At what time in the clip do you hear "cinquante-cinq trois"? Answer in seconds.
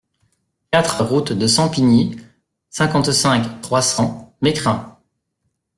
2.71-3.83